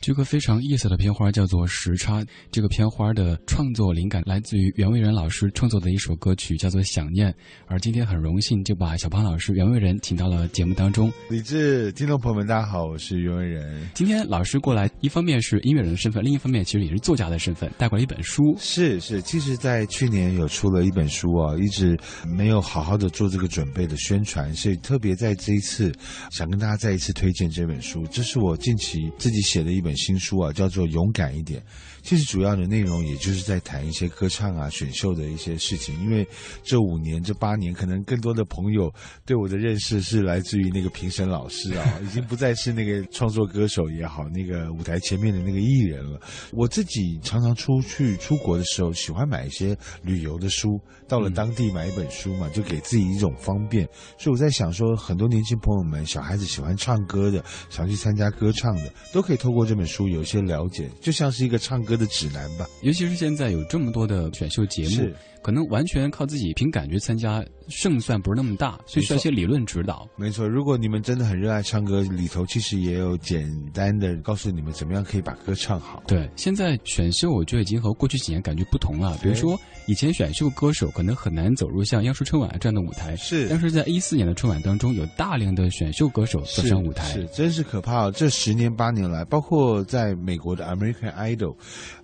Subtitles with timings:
[0.00, 2.22] 这个非常意思的片花叫做《时差》。
[2.50, 7.30] 这个片花的创作灵感来自于袁惟仁老师创作的一首歌曲，叫做《想念》。
[7.66, 11.12] 而今天很荣幸就把小胖老师袁惟仁请到了节目当中。
[11.28, 13.86] 李志，听众朋友们，大家好，我是袁惟仁。
[13.92, 18.56] 今天老师过来，一方面是音乐人的身份，另一方面其实也是作家的身份，带过来一本书。
[18.58, 21.94] 是是，其实，在去年有出了一本书啊，一直
[22.26, 25.92] 没有好好的做这个准备的宣传，所以特别在这一次
[26.30, 28.02] 想跟大家再一次推荐这本书。
[28.10, 29.89] 这是我近期自己写的一本。
[29.96, 31.60] 新书啊，叫做《勇敢一点》。
[32.02, 35.98] 其实主要的内容也就是在谈一些歌唱啊、选秀的一些事情。
[36.00, 36.26] 因为
[36.62, 38.92] 这五年、这八年，可能更多的朋友
[39.26, 46.18] 对我的认识是来自于那个评审老师啊， 已经不再是那个创作歌手也好，那个舞台前面的那个艺人了。
[46.52, 53.86] 我自己常常出去出国的时候，喜欢买一些旅游的书，到了当地买一本书嘛，就给自己一种方便。
[54.18, 61.89] 所以我在想说，很多年轻朋友们、小孩子喜欢唱歌的，想去参加歌唱的，都可以透过这本书有一些了解，就像是一个唱歌。
[61.90, 65.10] 歌的指南吧，尤其是现在有这么多的选秀节目，
[65.42, 67.44] 可能完全靠自己凭感觉参加。
[67.72, 70.04] 胜算不是那么大，所以需要一些理论指导。
[70.16, 76.02] 没错，如果你们真的很热爱唱歌，里头其实也有简单的告诉你们怎么样可以把歌唱好。
[76.04, 79.16] 对，现在选秀我觉得已经和过去几年感觉不同了。
[79.22, 79.56] 比如说，
[79.86, 83.46] 以前选秀歌手可能很难走入像央视春晚这样的舞台，是。
[83.48, 88.10] 但是在一四年的春晚当中，有大量的选秀歌手走上舞台，是，真是可怕。
[88.10, 91.54] 这十年八年来，包括在美国的 American Idol，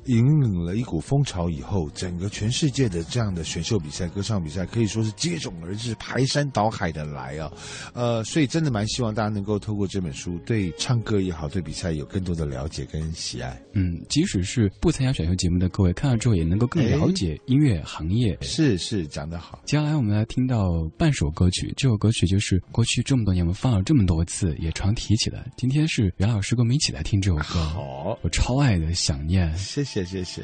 [0.07, 5.53] 引领了一股风潮以后，整个全世界的这样的选秀比赛、歌唱比赛可以说是接踵。
[5.63, 7.51] 而至排山倒海的来啊，
[7.93, 13.61] 呃，所以真的蛮希望大家能够透过这本书，对唱歌也好，对比赛有更多的了解跟喜爱。
[13.73, 18.37] 嗯，即使是不参加选秀节目的各位，看了之后也能够更了解音乐行业。
[18.43, 19.61] 是是，讲得好。
[19.65, 25.45] 接下来我们来听到半首歌曲，这首歌曲就是过去这么多年我们放了这么多次，也常提起的。
[25.57, 27.61] 今天是袁老师跟我们一起来听这首歌。
[27.65, 29.53] 好，我超爱的想念。
[29.57, 30.43] 谢谢谢谢。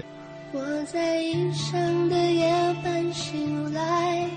[0.53, 2.51] 我在异乡的夜
[2.83, 4.29] 半醒来。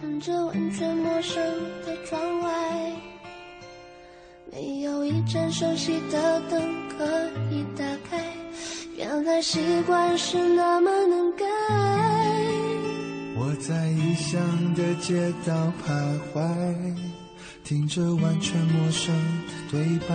[0.00, 1.42] 看着完全陌生
[1.84, 2.92] 的窗外，
[4.52, 7.04] 没有一盏熟悉的灯可
[7.50, 8.24] 以打开。
[8.96, 11.44] 原来习惯是那么能改。
[13.36, 14.40] 我在异乡
[14.74, 16.96] 的街道徘徊，
[17.64, 19.12] 听着完全陌生
[19.46, 20.14] 的对白。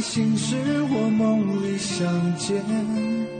[0.00, 0.56] 醒时，
[0.90, 1.78] 我梦里。
[1.78, 2.62] 相见，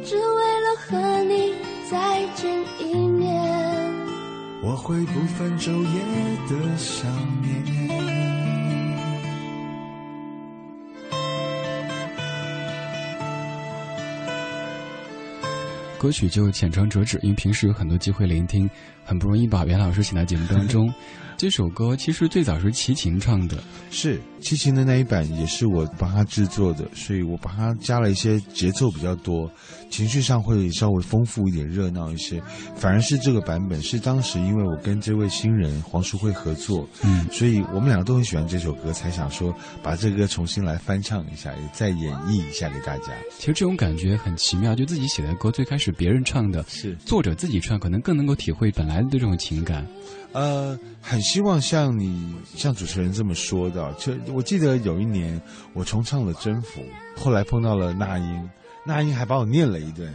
[0.05, 1.53] 只为了和你
[1.91, 2.51] 再见
[2.81, 3.35] 一面。
[4.63, 6.01] 我会不分昼夜
[6.49, 7.11] 的想
[7.43, 7.89] 念。
[15.99, 18.71] 歌曲就浅尝辄止，因为平时有很多机会聆听，
[19.05, 20.93] 很不容易把袁老师请到节目当中。
[21.37, 29.51] 这首歌其实最早是齐秦唱的，是齐秦的那一版也是我帮他制作的，所以我把它加了一些节奏比较多，
[29.91, 32.41] 情绪上会稍微丰富一点、热闹一些。
[32.77, 43.13] 反而是这个版本是当时因为我跟这位新人黄淑慧合作，嗯，所以我们两个都很喜欢这首歌，才想说把这歌重新来翻唱一下，也再演绎一下给大家。
[43.39, 49.87] 其实这种感觉很奇妙，就自己写的歌最开始别人唱的，是作者自己唱，可能更能够体会本来的这种情感。
[50.33, 53.93] 呃，很希望像你像主持人这么说的。
[53.95, 55.41] 就我记得有一年
[55.73, 56.81] 我重唱了《征服》，
[57.21, 58.51] 后来碰到了那英，
[58.85, 60.13] 那英还把我念了一顿。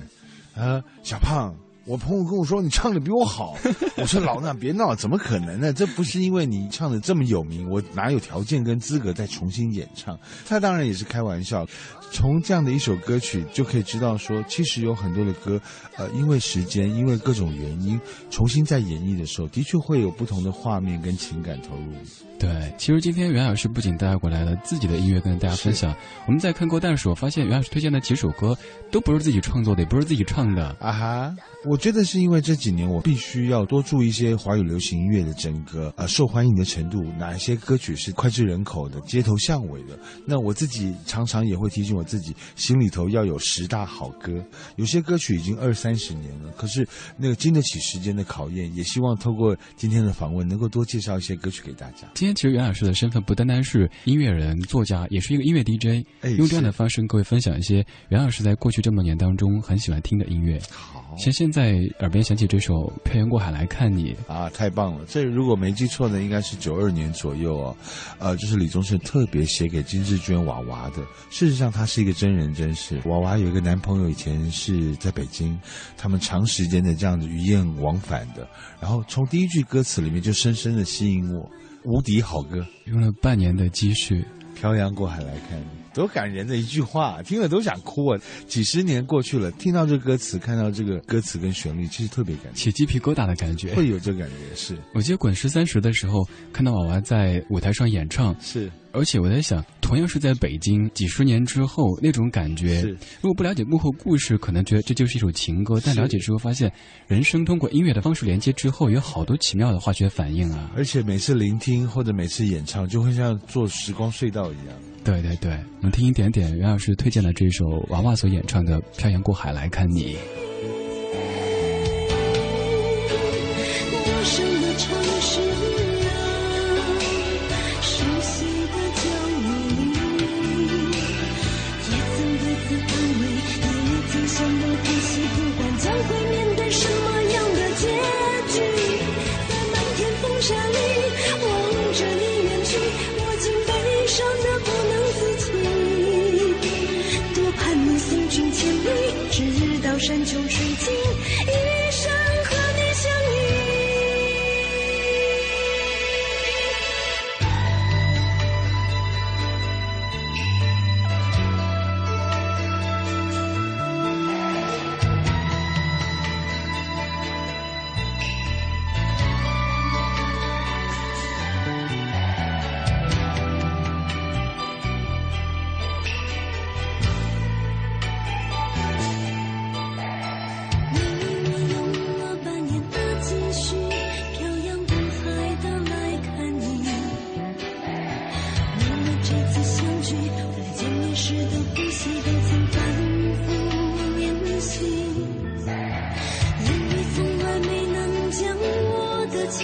[0.56, 1.54] 啊，小胖，
[1.86, 3.57] 我朋友跟我说你唱的比我好。
[3.98, 5.74] 我说老衲别闹，怎么可能呢？
[5.74, 10.18] 这不是因为你唱的这么有名，我哪有条件跟资格再重新演唱？
[10.48, 11.65] 他当然也是开玩笑。
[12.13, 15.60] 从这样的一首歌曲就可以知道，说其实有很多的歌，
[15.98, 18.00] 呃，因为时间，因为各种原因，
[18.30, 21.92] 重新在演绎的时候，的确会有不同的画面跟情感投入。
[22.39, 25.95] 对，其实今天袁老师不仅带过来了自己的音乐跟大家分享，
[26.27, 28.56] 我们在看歌单的时候发现，袁老师推荐的几首歌
[28.92, 30.75] 都不是自己创作的，也不是自己唱的。
[30.80, 39.98] 啊哈，我觉得是因为这几年我必须要多注意一些华语流行音乐的整个呃受欢迎的程度，哪一些歌曲是脍炙人口的、街头巷尾的。
[40.25, 44.44] 那我自己常常也会提醒我自己，心里头要有十大好歌。
[44.76, 48.74] 有些歌曲已经二三十年了，可是那个经得起时间的考验。
[48.76, 52.08] 也希望透过今天的访问，能够多介绍一些歌曲给大家。
[52.14, 60.60] 今天其实袁老师的身份不单单是音乐人、作家，也是一个音乐 DJ，哎用这样的方式跟各位分享一些袁老师在过去这么多年当中很喜欢听的音乐。
[60.80, 62.74] 好像现在耳边响起这首
[63.04, 65.06] 《漂洋过海来看你》，啊，太棒了！
[65.08, 67.76] 这如果没记错呢，应该是九二年左右哦。
[68.18, 71.06] 呃，就是李宗盛特别写给金志娟娃娃的。
[71.30, 73.00] 事实上，她是一个真人真事。
[73.06, 75.56] 娃娃有一个男朋友，以前是在北京，
[75.95, 78.48] 他们长时间的这样子鱼雁往返的。
[78.81, 81.48] 然后从第一句歌词里面就深深的吸引我，
[81.84, 84.25] 无敌好歌，用了半年的积蓄。
[84.56, 88.19] 漂洋过海来看你，多感人的一句话，听了都想哭啊！
[88.48, 93.75] 几十年过去了，听到这歌词，看到这个歌词跟旋律，其实特别感起鸡皮疙瘩的感觉，。
[93.75, 102.81] 会有这感觉，是我记得《滚石三十》的时候，看到娃娃在舞台上演唱，是而且我在想，同样是在北京，几十年之后那种感觉，
[103.22, 106.72] 如果不了解幕后故事，可能觉得这就是一首情歌，但了解之后发现，
[107.07, 110.72] 人生通过音乐的方式连接之后，有好多奇妙的化学反应啊！
[110.78, 114.68] 而且每次聆听或者每次演唱，就会像坐时光隧道一样。
[115.04, 120.16] 对对对，我们听一点点袁老师推荐的这首娃娃所演唱的《漂洋过海来看你》。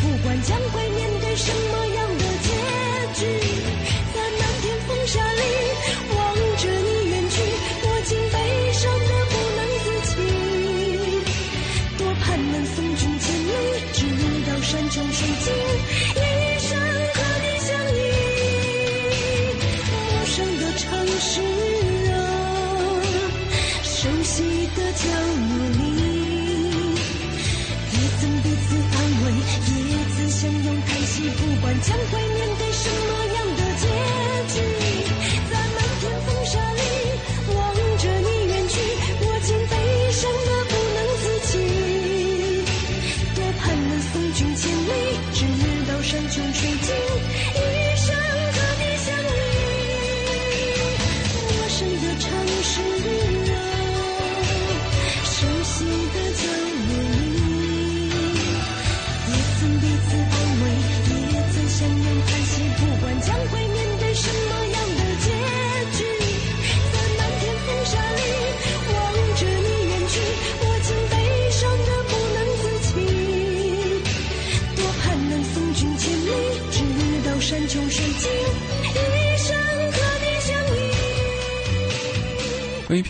[0.00, 0.91] 不管将会
[31.30, 31.96] 不管将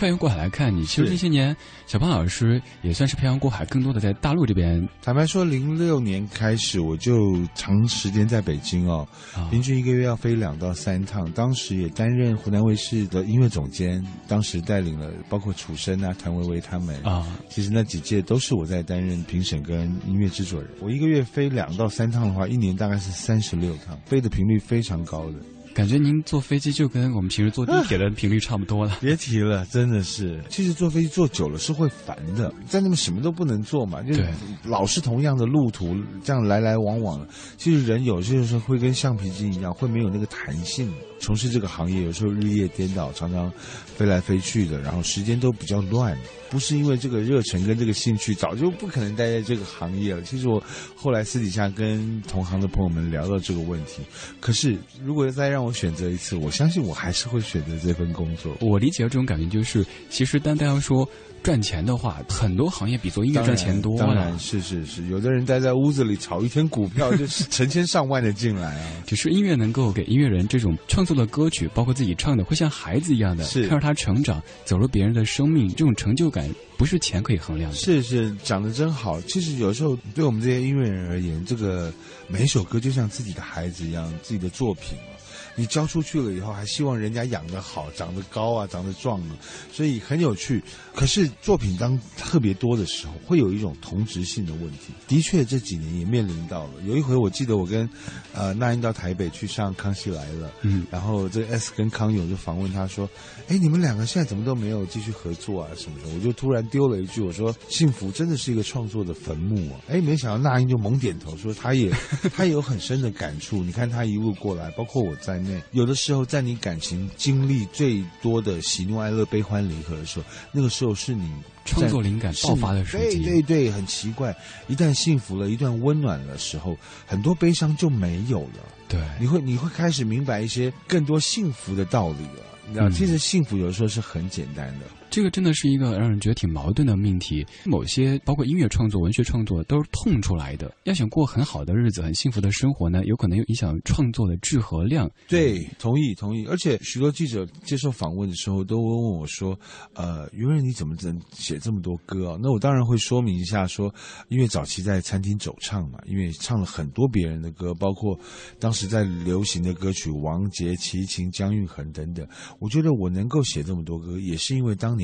[0.03, 1.55] 漂洋过海来看你，其实这些年
[1.85, 11.31] 小胖老师也算是漂洋过海，更多的在大陆这边坦白说，零六年开始我就长时间在北京哦，啊平均一个月要飞两到三趟。
[11.31, 17.25] 当时也担任湖南卫视的音乐总监，当时带领了包括楚生啊、谭维维他们啊。
[17.47, 20.69] 其实那几届都是我在担任评审跟音乐制作人。
[20.81, 25.35] 我一个月飞两到三趟的话，一年大概是三十六趟，飞的频率非常高的。
[25.73, 28.97] 感觉您坐飞机就跟我们平时坐地铁的频率差不多了。
[29.01, 30.39] 别提了，真的是。
[30.49, 34.27] 其实坐飞机坐久了是会烦的，在那边什么都不能做嘛，就对
[34.63, 37.27] 老是同样的路途，这样来来往往的。
[37.57, 40.91] 其实人有些时候会跟橡皮筋一样，会没有那个弹性。
[41.23, 43.49] 从事这个行业，有时候日夜颠倒，常常
[43.95, 46.13] 飞来飞去的，然后时间都比较乱。
[46.49, 50.21] 不是因为这个热忱跟这个兴趣，早就不可能待在这个行业了。
[50.21, 50.61] 其实我
[50.95, 54.01] 后来私底下跟同行的朋友们聊到这个问题，
[54.41, 58.53] 可是如果再让我选择一次，我相信我还是会选择这份工作。
[58.59, 61.07] 我理解的这种感觉就是，其实单单要说
[61.43, 64.39] 赚钱的话，很多行业比做音乐赚钱多当然了。
[64.39, 69.03] 是是是，有的人待在屋子里炒一天股票， 就是成千上万的进来啊。
[69.05, 77.75] 只是音乐能够给音乐人这种创作的歌曲，包括自己唱的，会像孩子一样的是看着他成长，走入别人的生命，这种成就感不是钱可以衡量的。
[77.75, 79.19] 是是，讲的真好。
[79.21, 81.91] 其实有时候对我们这些音乐人而言，这个
[82.29, 85.12] 每一首歌就像自己的孩子一样，自己的作品啊。
[85.55, 89.37] 你交出去了以后，还希望人家养得好，长得高啊，长得壮啊，
[89.71, 90.63] 所以很有趣。
[90.95, 94.93] 可是作品当特别多的时候，会有一种同质性的问题。
[95.07, 96.71] 的确，这几年也面临到了。
[96.85, 97.87] 有一回，我记得我跟
[98.33, 103.09] 呃那英到台北去上《康熙来了》，嗯，然后这 S 跟康永就访问他说
[103.47, 105.69] ：“哎，你们两个现在怎么都没有继续合作啊？
[105.77, 111.91] 什么的？”我就突然丢了一句：“我说幸福真的是一个创作的坟墓啊！”哎，没想到那英就猛点头说：“他也
[112.35, 113.63] 他也有很深的感触。
[113.63, 121.29] 你看他一路过来，包括我在内，有的时候在你感情经历最多的喜怒哀乐、悲欢离合的时候，那个时候是你
[121.65, 123.23] 创作灵感爆发的时机。
[123.23, 124.35] 对对对，很奇怪，
[124.67, 128.59] 一旦幸福了，一段温暖的时候，很多悲伤就没有了。
[128.87, 132.43] 对你会你会开始明白一些更多幸福的道理了。
[132.67, 134.85] 你知道，嗯其实幸福有的时候是很简单的。
[135.13, 137.45] 这个真的是一个让人觉得挺矛盾的命题。
[137.65, 140.75] 某些包括音乐创作、文学创作都是痛出来的。
[140.85, 145.07] 要想过很好的日子、很幸福的生活呢，有可能影响创作的质和量。
[145.27, 146.47] 对，同意同意。
[146.47, 149.55] 而且许多记者接受访问的时候，都问我说
[149.93, 153.93] ：“呃，于润你怎么能写这么多歌啊？”那我当然会说明一下说，
[154.29, 158.19] 因为早期在餐厅走唱嘛，因为唱了很多别人的歌，包括
[158.57, 162.27] 当时在流行的歌曲王杰、齐秦、姜育恒等等。
[162.57, 165.02] 我觉得我能够写这么多歌，也是因为当年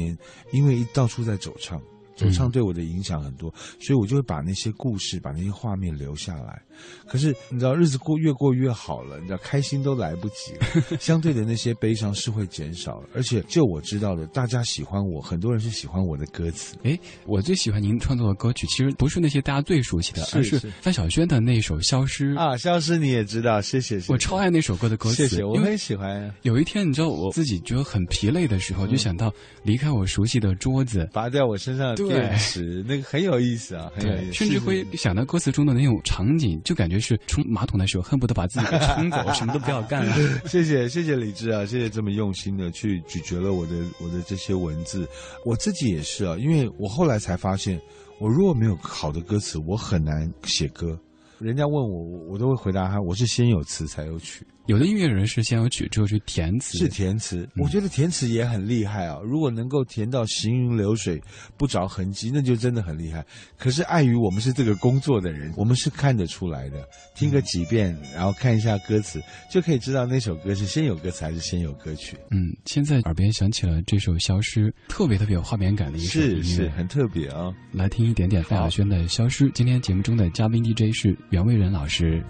[0.51, 1.81] 因为到处在走唱。
[2.19, 6.61] 走唱对我的影响很多，所以我就会把那些故事、把那些画面留下来。
[7.07, 13.09] 可是你知道，日子过越过越好了，你知道开心都来不及了， 相对的那些悲伤是会减少的。
[13.13, 16.77] 而且就我知道的，大家喜欢我，很多人是喜欢我的歌词。
[16.83, 26.33] 哎，我最喜欢您创作的歌曲，其实不是那些大家最熟悉的，是而是是范晓萱的那首《消失》啊，消失你也知道，谢谢，谢谢我超爱那首歌的歌词，谢谢，我很喜欢。
[26.43, 29.33] 有一天，你知道我自己觉得很疲累的时候，就想到
[29.63, 40.15] 离开我熟悉的桌子，拔掉我身上电池，那个很有意思啊，很有意思，甚至会想到歌词中的那种场景，就感觉是冲马桶的时候，恨不得把自己给冲走， 什么都不要干了。
[40.47, 45.07] 谢谢谢谢李志啊，谢谢这么用心的去咀嚼了我的我的这些文字，
[45.45, 47.79] 我自己也是啊，因为我后来才发现，
[48.19, 50.99] 我如果没有好的歌词，我很难写歌。
[51.39, 54.45] 人家问我，我我都会回答他，我是先有词才有曲。
[54.69, 57.49] 有的音乐人是先有曲之后去填词，是填词。
[57.55, 59.17] 我觉得填词也很厉害啊！
[59.23, 61.19] 如果能够填到行云流水、
[61.57, 63.25] 不着痕迹，那就真的很厉害。
[63.57, 66.87] 可是碍于我们是这个工作的人，我们是看得出来的。
[67.15, 72.15] 听个几遍，然后看一下歌词，就可以知道那首歌是先有歌词还是先有歌曲。
[72.29, 77.51] 嗯，现在耳边响起了这首《消失》，特别特别有画面感的一首音乐，是是很特别啊！
[77.71, 79.45] 来听一点点范晓萱的《消失》。
[79.51, 82.23] 今天节目中的嘉宾 DJ 是袁惟仁老师。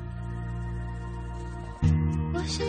[2.34, 2.69] 我想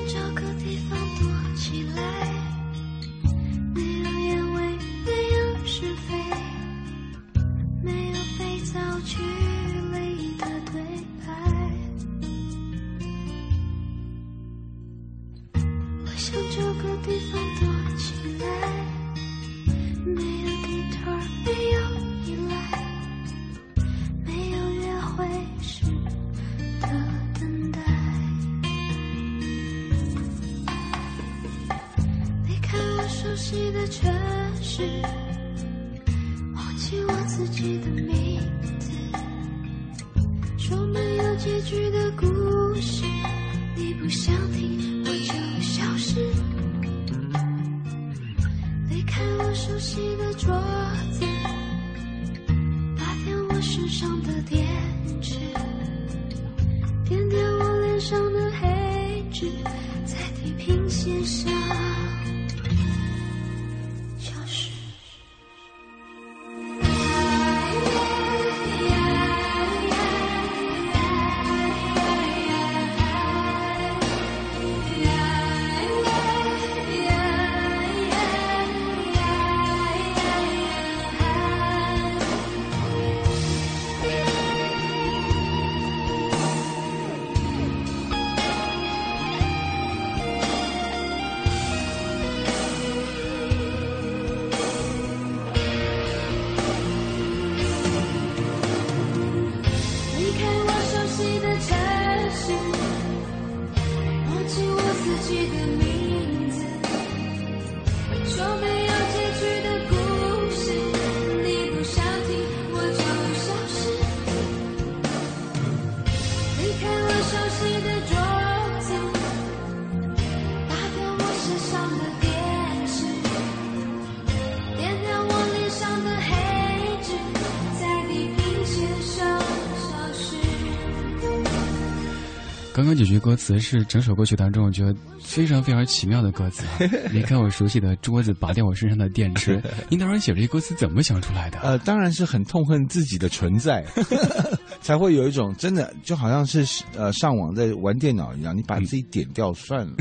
[132.91, 136.91] 刚刚几句歌词是整首歌曲当中我觉得非常非常奇妙的歌词啊！
[137.15, 139.63] 离开我熟悉的桌子，拔掉我身上的电池。
[139.89, 141.61] 您当时写这些歌词怎么想出来的？
[141.61, 143.87] 呃，当然是很痛恨自己的存在，
[144.83, 149.93] 才会有一种真的就好像是呃上网在玩电脑一样，你把自己点掉算了。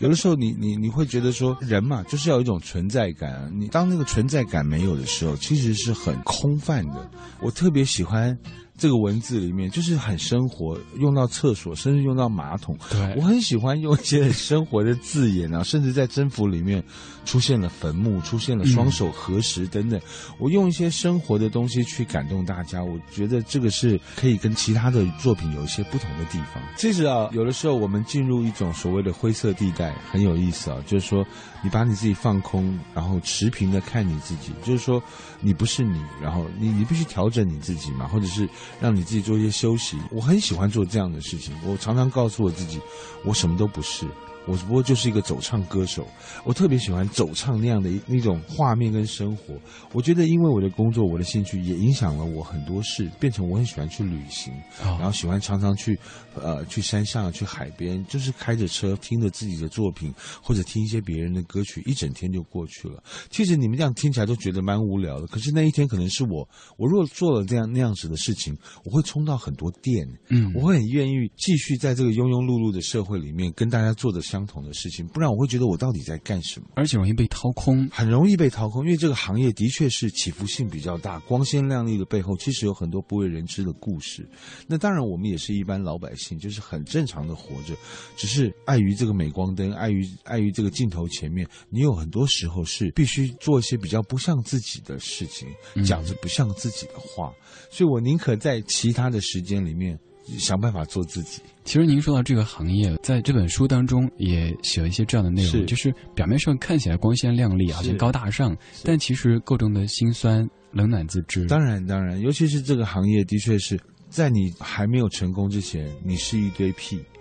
[0.00, 3.48] 有的时候你你你会觉得说人嘛，就是要有一种存在感啊。
[3.50, 7.10] 你当那个存在感没有的时候，其实是很空泛的。
[7.40, 8.36] 我特别喜欢。
[8.76, 12.76] 这个文字里面就是很生活，用到厕所，甚至用到马桶。
[12.90, 16.82] 对我很喜欢用一些很生活的字眼啊，甚至在征服里面
[17.24, 20.00] 出现了坟墓，出现了双手合十等等。
[20.38, 26.62] 我用一些生活的东西去感动大家，我觉得这个是可以跟其他的作品有一些不同的地方。
[26.76, 31.26] 其实啊，有的时候我们进入一种所谓的灰色地带，很有意思啊，就是说
[31.62, 35.02] 你把你自己放空，然后持平的看你自己，就是说
[35.40, 38.46] 你不是你，然后你你必须调整你自己嘛，或者是
[38.80, 39.96] 让你自己做一些休息。
[40.10, 42.80] 我很喜欢做这样的事情，我常常告诉我自己，
[43.24, 44.06] 我什么都不是。
[44.46, 46.06] 我只不过就是一个走唱歌手，
[46.44, 49.54] 我特别喜欢走唱那样的一那种画面跟生活。
[49.92, 55.98] 我觉得因为我的工作，我的兴趣也影响了我很多事，变成我很喜欢去旅行，哦然后喜欢常常去，
[56.34, 63.02] 呃，去山上、去海边，就是开着车听着自己的作品，或者听一些别人的歌曲，一整天就过去了。
[63.30, 74.35] 其实你们这样听起来都觉得蛮无聊的，可是那一天可能是我，我如果做了这样那样子的事情，我会充到很多电，嗯我会很愿意继续在这个庸庸碌碌的社会里面跟大家做着相。
[74.36, 76.66] 相同的事情，不然我会觉得我到底在干什么。
[76.74, 77.88] 而且容易被掏空。
[77.88, 84.28] 很容易被掏空，因为这个行业的确是起伏性比较大，光鲜亮丽的背后其实有很多不为人知的故事。
[84.66, 87.74] 那当然，我们也是一般老百姓，就是很正常的活着，
[88.14, 95.48] 只是碍于这个镁光灯，碍于碍于这个镜头前面，你有很多时候是必须做一些比较不像自己的事情，
[95.82, 97.32] 讲着不像自己的话，
[97.70, 99.98] 所以我宁可在其他的时间里面
[100.38, 101.40] 想办法做自己。
[101.66, 105.64] 其实您说到这个行业，在这本书当中也写了一些这样的内容，是。
[105.64, 111.44] 就是表面上看起来光鲜亮丽，好像高大上，但其实构中的辛酸冷暖自知。
[111.46, 113.76] 当然，当然，尤其是这个行业，的确是
[114.08, 117.15] 在你还没有成功之前，你是一堆屁；嗯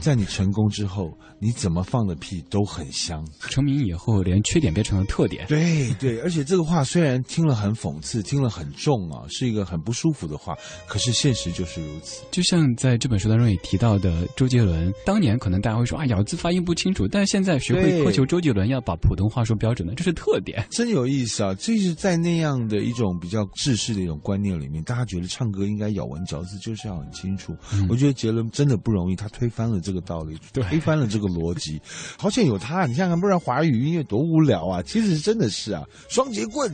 [0.00, 3.24] 在你成功之后，你怎么放的屁都很香。
[3.40, 5.46] 成名以后，连缺点变成了特点。
[5.46, 10.56] 对对，而且这个话虽然听了很讽刺，听了很重啊，是一个很不舒服的话，
[10.86, 12.22] 可是现实就是如此。
[12.30, 20.64] 就像在这本书当中也提到的，周杰伦当年可能大家会说啊咬字发音不清楚，但是现在学会对苛求周杰伦要把普通话说标准了，这是特点。
[20.70, 21.54] 真有意思啊！
[21.54, 27.54] 这是在那样的一种比较制式的一种观念里面，大家觉得唱歌应该咬文嚼字就是要很清楚。
[27.88, 31.80] 我觉得杰伦真的不容易，他推翻了这个道理， 对推翻了这个逻辑。
[32.18, 34.82] 好险有他，你想想，不然华语音乐多无聊啊！
[34.82, 36.72] 其实真的是啊，双截棍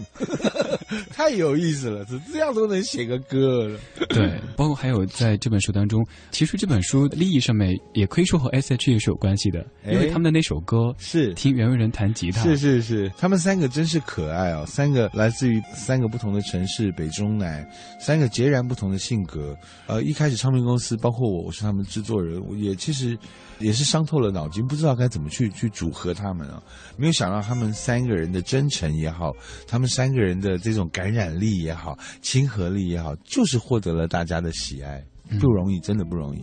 [1.12, 3.79] 太有意思了，这样都能写个歌了。
[4.09, 17.66] 对，包括还有在这本书当中，其实这本书利益上面也可以说和 S.H.E 是有关系的，因为哎他们的那首歌是听袁惟仁弹吉他，是是是，他们三个真是可爱哦，三个来自于三个不同的城市，北中南，
[18.00, 19.57] 三个截然不同的性格。
[19.87, 23.16] 呃，一开始唱片公司，包括我，我是他们制作人，我也其实
[23.58, 26.60] 也是伤透了脑筋，不知道该怎么去去组合他们啊。
[26.96, 29.30] 没有想到他们三个人的真诚也好，
[29.68, 35.04] 他们三个人的这种感染力也好，亲和力也好，就是获得了大家的喜爱，
[35.38, 36.40] 不容易，真的不容易。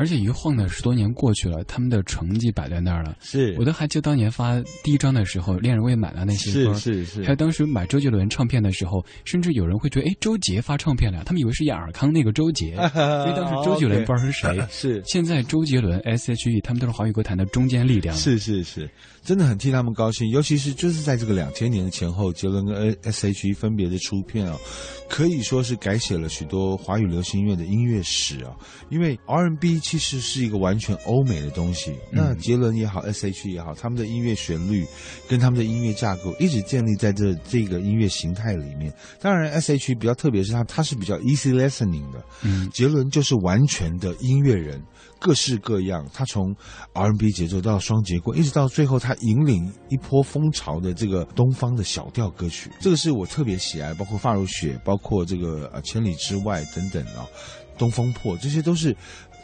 [0.00, 3.14] 而且一晃呢十多年过去了，他们的成绩摆在那儿了。
[3.20, 14.58] 是我都还记得当年发第一张的时候，恋人未满的那些歌，是是是还有当时买周杰伦唱片的时候，甚至有人会觉得，哎，周杰发唱片了，他们以为是亚尔康那个周杰，因为当时周杰伦不知道是谁。
[14.72, 18.16] 是现在周杰伦、S.H.E 他们都是华语歌坛的中坚力量。
[18.16, 18.88] 是是是，
[19.22, 24.56] 真的很替他们高兴，尤其是就是在这个两千年的前后，杰伦跟 S.H.E 分别的出片啊，
[25.08, 28.54] 可以说是改写了许多华语流行音乐的音乐史啊。
[28.88, 34.86] 因为 R&B 其实是一个完全欧美的东西，那杰伦也好，S.H.E 也好，他们的音乐旋律
[35.28, 38.94] 跟他们的音乐架构一直建立在这这个音乐形态里面。
[39.20, 44.80] 当然，S.H.E 比较特别是他他是比较 easy listening 的，嗯，杰伦就是完全的音乐人，
[45.18, 46.08] 各式各样。
[46.14, 46.54] 他从
[46.92, 57.26] R&B 节奏到双节棍，一直到最后他引领一波风潮的这个东方的小调歌曲，这个是我特别喜爱，包括《发如雪》，包括这个呃《千里之外》等等啊，
[57.78, 58.96] 《东风破》，这些都是。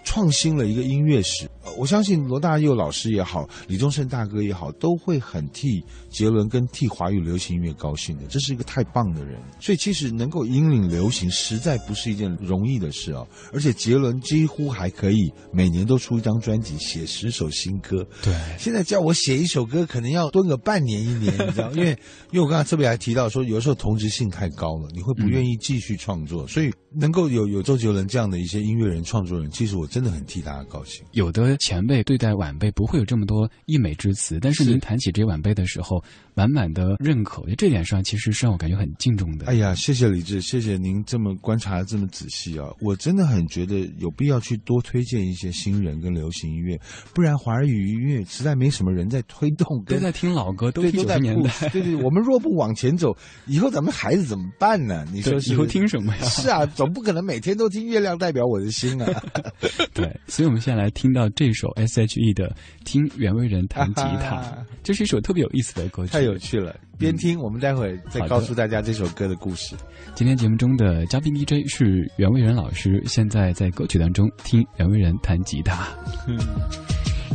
[0.06, 8.26] 创新了一个音乐史，我相信罗大佑老师也好，李宗盛大哥也好，都会很替杰伦跟替华语流行音乐高兴的。
[8.26, 13.26] 这是一个太棒的人，所以其实能够引领流行，实在不是一件容易的事啊。
[13.52, 18.06] 而且杰伦几乎还可以每年都出一张专辑，写十首新歌。
[18.22, 21.70] 对，现在叫我写一首歌，可能要蹲个半年一年，你知道？
[21.72, 21.90] 因为
[22.32, 26.46] 因为我刚才特别还提到说，有的时候同质性太高了，你会不愿意继续创作。
[26.46, 31.04] 所以能够有有周杰伦这样的一些音乐人、创作人，其实我真的很替大家高兴。
[31.12, 34.70] 有的前辈对待晚辈不会有这么多溢美之词，但是是。
[34.70, 36.02] 您谈起这些晚辈的时候，
[36.36, 39.46] 满满的认可，我觉得这点上其实是让我感觉很敬重的。
[39.46, 42.68] 哎呀，谢谢李志，谢谢您这么观察的这么仔细啊！
[42.78, 46.78] 我真的很觉得有必要去多推荐一些新人跟流行音乐，
[47.14, 55.06] 不然华语音乐实在没什么人在推动都在听老歌，都对，听九都在十年代，对对，我们若不往前走，以后咱们孩子怎么办呢？
[55.10, 59.22] 你说以后听什么呀是啊，总不可能每天都听《月亮代表我的心》啊。
[59.94, 62.50] 对，所以我们现在来听到这首 S.H.E 的
[62.84, 64.42] 《听袁惟仁弹吉他》，
[64.82, 69.74] 这是一首特别有意思的歌曲，太有趣了，边听我们待会儿再告诉大家这首歌的故事。
[70.14, 75.86] 今天节目中的嘉宾 DJ 是袁惟仁老师，现在在歌曲当中听袁惟仁弹吉他。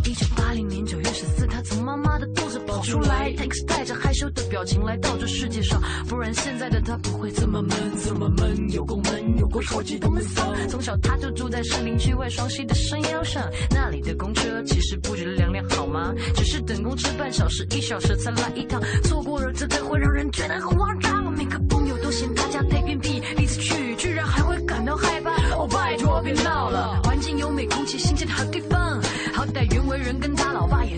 [0.06, 7.70] 一九八零年九月十四，他从妈妈的肚子跑出来，Tex 带着害羞的表情来到这世界上，不然现在的他不会这么闷，
[8.06, 10.54] 这么闷，有够闷，有够超级的闷骚。
[10.70, 16.14] 从小他就住在士林区外双溪的山腰上，那里的公车其实不觉得凉凉好吗？
[16.34, 21.30] 只是等公车半小时、一小时才来一趟，错过了这才会让人觉得很慌张。
[21.36, 25.32] 每个朋友都嫌他家太偏僻，第一次去居然还会感到害怕。
[25.58, 29.02] 哦，拜托别闹了，环境优美，空气新鲜的好地方。
[29.34, 30.34] 好歹原为人跟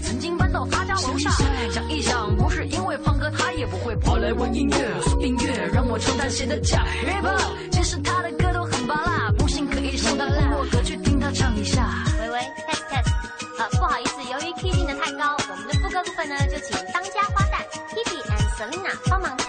[0.04, 1.30] 曾经搬到他家楼下。
[1.72, 4.78] 想一想，不是因为胖哥，他也不会跑来玩音乐。
[5.26, 7.40] 音乐让我承担谁的假 r i p p e r
[7.72, 10.52] 其实他的歌都很巴拉，不信可以上他烂。
[10.52, 11.90] 我歌去听他唱一下。
[12.20, 17.64] 喂喂，test test，不好意思，由于 key 定的太高，我们的副歌部分呢，就请当家花旦
[17.96, 19.43] Kitty and Selina 帮忙。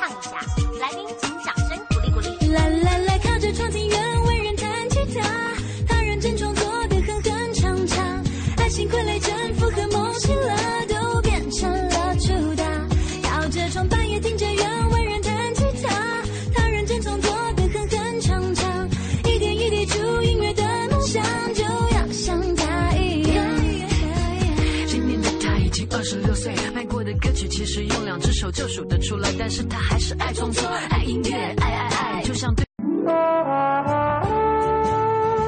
[27.65, 32.63] 其实用两只手就数得出来，但是他还是爱创作，爱音乐，爱爱爱，就像对。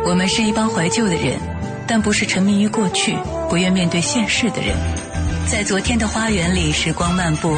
[0.06, 1.38] 我们是一帮怀旧的人，
[1.86, 3.14] 但不是沉迷于过去、
[3.50, 4.74] 不愿面对现实的人。
[5.46, 7.54] 在昨天的花园里，时光漫步，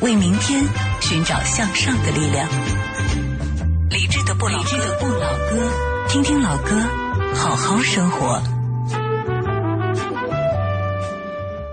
[0.00, 0.60] 为明天
[1.00, 2.48] 寻找向上的力量。
[3.90, 5.72] 理智的不老，理智的不老歌，
[6.08, 6.82] 听听老歌，
[7.36, 8.42] 好好生活。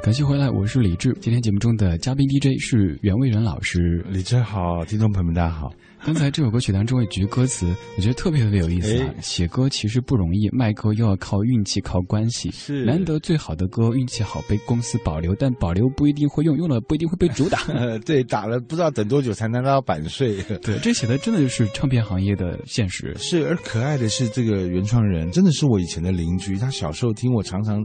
[0.08, 1.12] 感谢回来，我是李志。
[1.20, 4.06] 今天节目中的嘉宾 DJ 是袁蔚仁老师。
[4.08, 5.70] 李志好，听众朋友们大家好。
[6.04, 9.14] 刚才这首歌曲当中一句歌词，我觉得特别特别有意思啊！
[9.22, 12.50] 写歌其实不容易，卖歌又要靠运气、靠关系。
[12.52, 17.60] 是难得最好的歌，运气好被公司保留，但保留不一定会用，用了不一定会被主打。
[18.06, 20.38] 对，打了不知道等多久才能拿到版税。
[20.64, 23.14] 对，这写的真的就是唱片行业的现实。
[23.18, 26.58] 是，而可爱的是这个原创人，真的是我以前的邻居。
[26.58, 27.84] 他小时候听我常常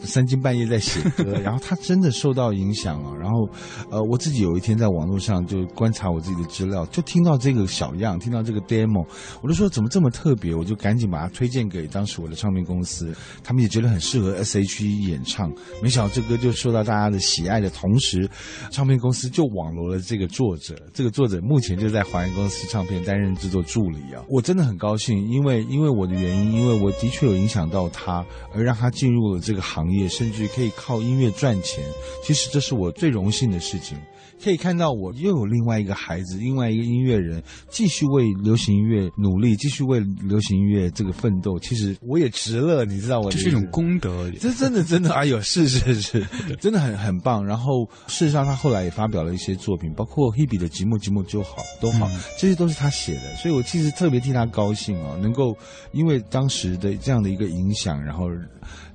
[0.00, 3.12] 三更半夜在写歌， 然后他真的受到影响啊。
[3.20, 3.48] 然后，
[3.90, 9.06] 呃，我自己有一天在网络上就观察我自己的资料，就听到这这个小样，听到这个 demo，
[9.40, 15.50] 我就说怎么这么特别，我就赶紧把它推荐给当时我的唱片公司，他们也觉得很适合 S.H.E 演唱。
[15.82, 18.28] 没想到这歌就受到大家的喜爱的同时，
[18.70, 24.22] 唱片公司就网罗了这个作者，这个作者目前就在华研公司唱片担任制作助理啊。
[24.28, 28.22] 我真的很高兴，因为因为我的原因，因为我的确有影响到他，
[28.54, 31.82] 而让他进入了这个行业，甚至可以靠音乐赚钱。
[32.22, 33.96] 其实这是我最荣幸的事情。
[34.42, 41.58] 可以看到，我又有另外一个孩子，另外一个音乐人，继续为流行音乐努力，继续为流行音乐这个奋斗。
[41.58, 44.30] 其实我也值了，你知道我这是一种功德。
[44.40, 46.26] 这真的真的，哎呦，是是是，
[46.60, 47.44] 真的很很棒。
[47.44, 53.34] 然后事实上，他后来也发表了一些作品，包括 Hebe 的《寂寞寂寞就好》都好，这些都是他写的。
[53.36, 55.56] 所以我其实特别替他高兴哦，能够
[55.92, 58.26] 因为当时的这样的一个影响，然后。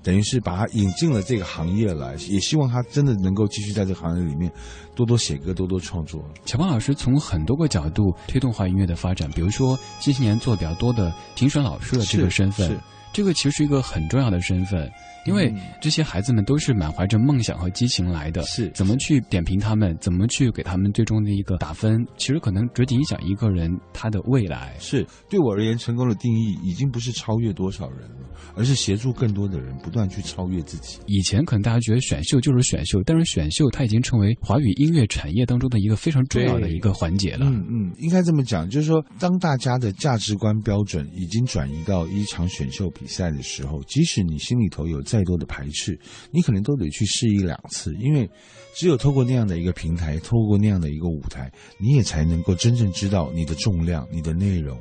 [0.03, 4.51] 等于是把他引进了这个行业来，也希望他真的能够继续在这个行业里面
[4.93, 6.21] 多多写歌，多多创作。
[6.45, 12.77] 小胖老师从很多个角度推动华语音乐的发展，比如说近些年做比较多的评审老师的这个身份，
[13.13, 14.91] 这个其实是一个很重要的身份。
[15.25, 24.75] 因为这些孩子们都是满怀着梦想和激情来的，是怎么去点评他们，怎么去给他们最终的一个打分，其实可能直接影响一个人他的未来。
[24.79, 28.17] 是对我而言，成功的定义已经不是超越多少人了，
[28.55, 30.99] 而是协助更多的人不断去超越自己。
[31.07, 37.45] 以前可能大家觉得选秀就是选秀，但是选秀它已经成为华语音乐产业当中的一个非常重要的一个环节了。
[37.45, 45.99] 嗯嗯，应该这么讲，就是说，当大家的价值观标准已经转移到一场选秀比赛的时候，即使你心里头有再多的排斥。
[46.31, 48.27] 你可能都得去试一两次，因为
[48.73, 54.75] 只有透过那样的一个平台，透过那样的一个舞台，你也才能够真正知道你的重量、你的内容。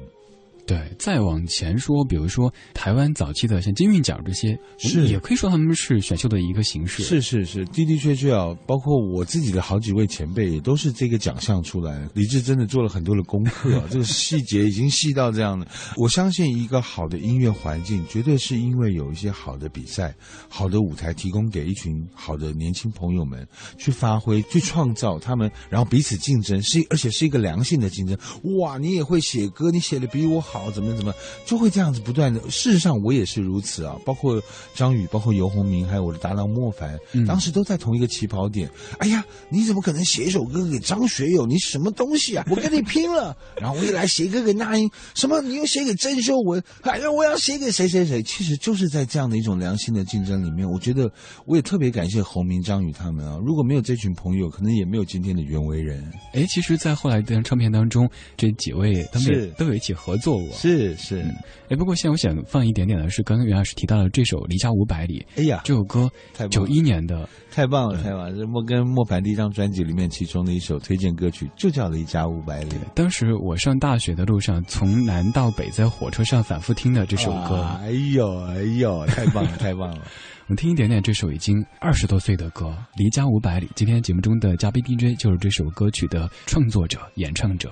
[0.64, 7.02] 对，再往前说，比如说台湾早期的像金韵奖这些，是也可以说他们是选秀的一个形式。
[7.02, 12.08] 是是是，的的确确啊，包括我自己的好几位前辈也都是这个奖项出来。
[12.14, 15.66] 李志真的做了很多的功课， 这个细节已经细到这样的。
[15.96, 20.14] 我相信一个好的音乐环境，绝对是因为有一些好的比赛、
[20.48, 23.46] 好的舞台提供给一群好的年轻朋友们
[23.76, 28.16] 去发挥、去创造他们，然后彼此竞争，是而且是一个良性的竞争。
[28.60, 30.51] 哇，你也会写歌，你写的比我好。
[30.52, 31.14] 好，怎么怎么
[31.46, 32.38] 就会这样子不断的？
[32.50, 33.96] 事实上，我也是如此啊。
[34.04, 34.38] 包括
[34.74, 38.70] 张宇，包括游鸿明，还有我的搭档莫凡，当时都在同一个起跑点。
[38.98, 41.46] 哎呀，你怎么可能写一首歌给张学友？
[41.46, 42.44] 你什么东西啊？
[42.50, 43.34] 我跟你拼了！
[43.58, 45.40] 然后我也来写歌给那英，什么？
[45.40, 46.62] 你又写给郑秀文？
[46.82, 48.22] 哎呀，我要写给谁谁谁？
[48.22, 51.10] 其实就是在这样的一种良性的竞争里面，我觉得
[51.46, 53.38] 我也特别感谢鸿明、张宇他们啊。
[53.42, 56.04] 如果没有这群朋友，可能也没有今天的袁惟仁。
[56.34, 60.41] 哎，其实，在后来的唱片当中，这几位他们都有一起合作。
[60.50, 61.24] 是是，
[61.68, 65.24] 哎，不过现在我想放一点点的是，刚刚袁老师提到了这首《离家五百里》。
[65.40, 66.10] 哎呀，这首歌
[66.50, 68.32] 九一年的，太棒了，太棒了！
[68.32, 72.70] 这莫根莫凡第一张专辑里面其中的一首推荐歌曲，就叫《离家五百里》。
[72.94, 77.62] 当时我上大学的路上，从南到北，在火车上反复听的这首歌。
[77.80, 80.02] 哎呦哎呦，太棒了，太棒了！
[80.48, 83.66] 我们听一点点这首已经二十多岁的歌《离家五百里》。
[83.74, 87.70] 今天节目中的嘉宾 DJ 就是这首歌曲的创作者、演唱者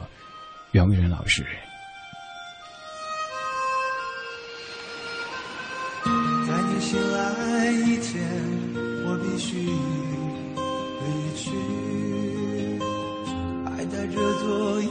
[0.73, 1.45] 袁惟仁老师。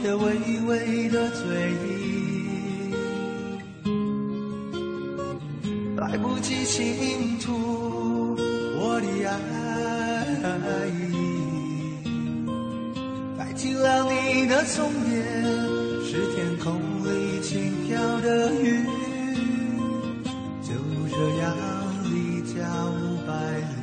[0.02, 0.24] 昨夜微
[0.60, 1.44] 微的醉
[1.84, 2.94] 意，
[5.94, 8.34] 来不及倾吐
[8.80, 9.06] 我的
[10.42, 10.98] 爱意。
[13.36, 15.22] 在清凉你的松叶，
[16.02, 18.86] 是天空里轻飘的雨。
[20.62, 20.72] 就
[21.10, 21.54] 这样
[22.04, 23.79] 离家五百里。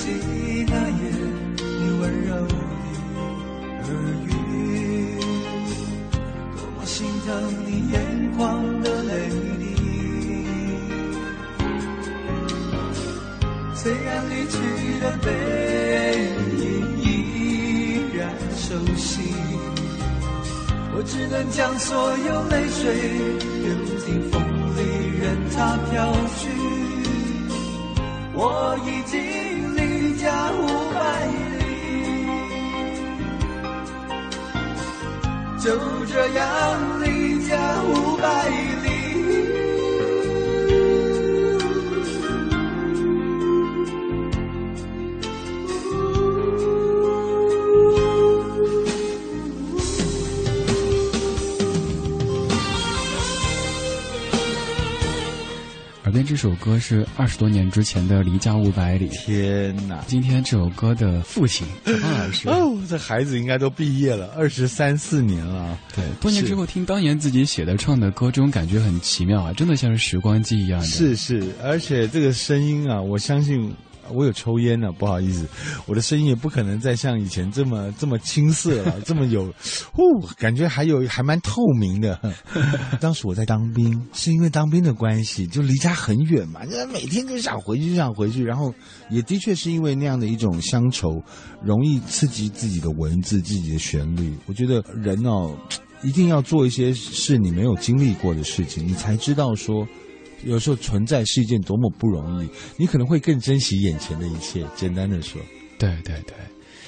[0.00, 0.06] 起
[0.66, 1.02] 那夜
[1.56, 1.60] 你
[2.00, 2.54] 温柔的
[3.84, 3.92] 耳
[4.24, 4.28] 语，
[6.56, 7.28] 多么心疼
[7.66, 7.94] 你眼
[8.34, 8.40] 眶
[8.80, 9.12] 的泪
[9.58, 9.62] 滴。
[13.74, 14.56] 虽然离去
[15.00, 15.28] 的背
[16.56, 16.62] 影
[17.02, 17.04] 依
[18.16, 18.18] 然
[18.56, 19.20] 熟悉，
[20.94, 22.80] 我只能将所有泪水
[23.62, 23.68] 丢
[24.06, 24.40] 进风
[24.76, 24.78] 里，
[25.20, 25.22] 任
[25.54, 25.92] 它飘
[26.38, 26.48] 去。
[28.32, 29.20] 我已经
[30.52, 30.60] 五
[30.94, 31.00] 百
[31.58, 31.62] 里，
[35.62, 35.66] 就
[36.06, 36.40] 这样
[37.02, 37.06] 离
[37.46, 38.79] 家五百里。
[56.30, 59.08] 这首歌是二十多年之前的《离家五百里》。
[59.26, 59.98] 天哪！
[60.06, 61.66] 今天这首歌的父亲
[62.46, 65.76] 哦，这孩子应该都毕业了，二十三四年了。
[65.92, 70.86] 对，多年之后听当年自己写的唱的歌，这种感觉很奇妙啊，真的像是时光机一样的。
[70.86, 73.74] 是是，而且这个声音啊，我相信
[74.12, 75.46] 我有抽烟呢，不好意思，
[75.86, 80.02] 我的声音也不可能再像以前这么这么青涩了， 这么有，哦，
[80.36, 82.20] 感觉还有还蛮透明的。
[83.00, 88.74] 当时我在当兵，是因为当兵的关系，就离家很远嘛，那每天就想回去，就想回去，然后
[89.10, 91.22] 也的确是因为那样的一种乡愁，
[91.62, 94.34] 容易刺激自己的文字、自己的旋律。
[94.46, 95.56] 我觉得人哦，
[96.02, 99.86] 一定要做一些是你没有经历过的事情，你才知道说。
[100.44, 104.64] 有时候存在是一件多么不容易，你可能会更珍惜眼前的一切。
[104.74, 105.40] 简单的说，
[105.78, 106.34] 对对对，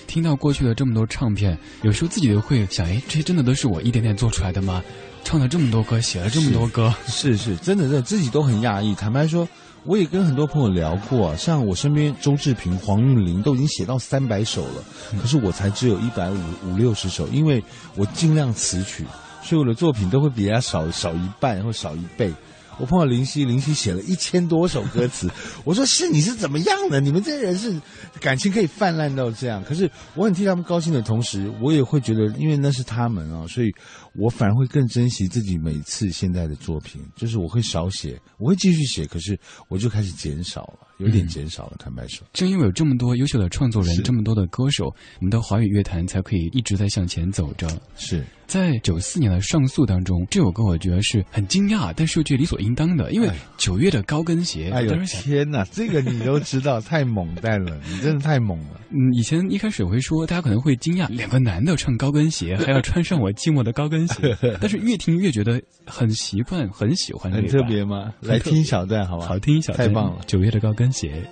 [0.06, 4.82] 听到过去的这么多唱片，有时候自己都会想，哎，这些真的都是我一点点做出来的吗？
[5.24, 8.94] 唱了这么多歌，写了这么多歌，是是，真的，真的自己都很讶异。
[8.94, 9.48] 坦白说，
[9.84, 14.84] 我也跟很多朋友聊过，像我身边周志平、黄韵玲都已经写到三百首了，
[15.20, 17.62] 可是我才只有一百五五六十首，因为
[17.94, 19.04] 我尽量词曲，
[19.44, 22.32] 所以我的作品都会比人家少少一半或少一倍。
[22.78, 25.30] 我碰到林夕，林夕写了一千多首歌词。
[25.64, 27.00] 我说是你是怎么样的？
[27.00, 27.74] 你们这些人是
[28.20, 29.62] 感情可以泛滥到这样？
[29.64, 33.70] 可是我很替他们高兴的同时，我也会觉得，因为那是他们啊，所以
[34.16, 37.02] 我反而会更珍惜自己每次现在的作品。
[37.16, 41.76] 就是我会少写，我会继续写，可是我就开始减少了，有点减少了。
[41.78, 47.68] 坦白说，正因为有这么多优秀的创作人，这么多的歌手，我们的华语乐坛才可以一直在向前走着。
[47.96, 48.24] 是。
[48.44, 54.68] 在九四年的上诉当中，这首歌我觉得是很惊讶，但是又觉得理所应当的，因为九月的高跟鞋。
[54.68, 58.78] 哎呦天哪，这个你都知道，太猛蛋了， 你真的太猛了。
[58.90, 67.32] 嗯，以前一开始我会说，大家可能会惊讶，两个男的唱高跟鞋，还要穿上我寂寞的高跟鞋， 但是越听越觉得很习惯，很喜欢。
[67.32, 68.12] 很特别吗？
[68.20, 69.28] 来听一小段好不好？
[69.28, 70.20] 好听一小段，太棒了。
[70.26, 71.22] 九月的高跟鞋。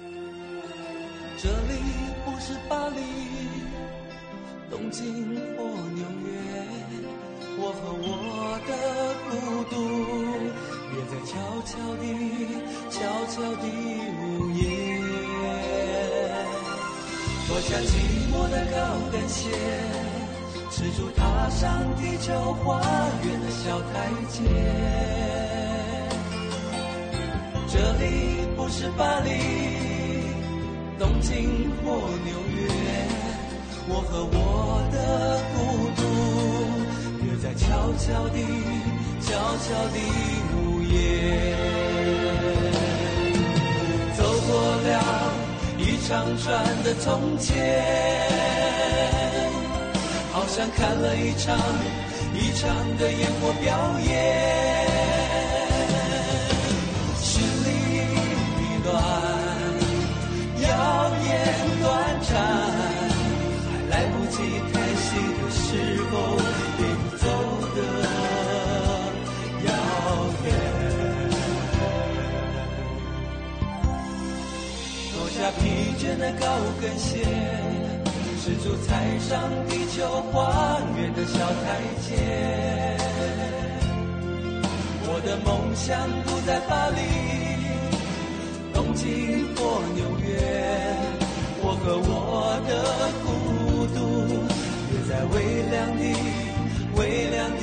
[1.42, 1.74] 这里
[2.24, 2.96] 不是巴黎，
[4.70, 5.04] 东京
[5.56, 6.30] 或纽约。
[7.58, 8.72] 我和我的
[9.30, 9.30] 孤
[9.70, 9.74] 独，
[10.94, 11.32] 也在悄
[11.64, 12.02] 悄地、
[12.90, 13.64] 悄悄地
[14.20, 14.60] 午夜。
[17.48, 17.90] 脱下寂
[18.30, 18.76] 寞的高
[19.10, 19.50] 跟鞋，
[20.80, 22.80] 赤足踏上地球花
[23.22, 24.40] 园的小台阶。
[27.68, 29.28] 这里不是巴黎、
[30.98, 31.92] 东京或
[32.24, 32.66] 纽约。
[33.90, 34.96] 我和我的
[35.52, 35.58] 孤
[36.00, 36.02] 独。
[37.26, 38.40] 约在悄悄地、
[39.20, 40.00] 悄悄地
[40.56, 40.96] 午夜，
[44.16, 44.88] 走过了
[45.76, 46.48] 一长串
[46.82, 47.52] 的从前，
[50.52, 51.56] 像看了一场
[52.34, 54.10] 一场的烟火表演，
[57.20, 57.68] 心里
[58.58, 58.90] 迷乱，
[60.62, 60.66] 谣
[61.24, 61.28] 言
[61.80, 61.86] 短
[62.28, 62.30] 暂，
[63.64, 64.36] 还来不及
[64.72, 65.58] 开戏的时
[66.10, 66.12] 候。
[67.20, 67.26] 走
[67.76, 67.78] 的
[69.66, 69.68] 遥
[70.44, 70.48] 远，
[75.12, 75.62] 脱下疲
[75.98, 76.42] 倦的高
[76.80, 77.12] 跟鞋，
[78.50, 79.38] 赤足踩上
[79.68, 82.16] 地球花园的小台阶。
[85.06, 86.98] 我的梦想不在巴黎、
[88.74, 90.26] 东京或纽约，
[91.62, 92.70] 我和我的
[93.22, 93.28] 孤
[93.94, 93.98] 独
[94.90, 95.34] 约在微
[95.70, 96.02] 凉的。
[96.96, 97.62] 微凉的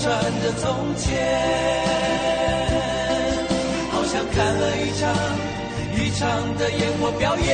[0.00, 0.06] 转
[0.40, 1.06] 的从前，
[3.90, 5.10] 好像看了一场
[5.96, 7.46] 一场的烟火表演。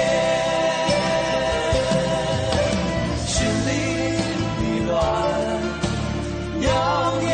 [3.27, 3.33] 绚
[3.67, 3.71] 丽
[4.61, 4.95] 迷乱，
[6.61, 6.69] 耀
[7.23, 7.29] 眼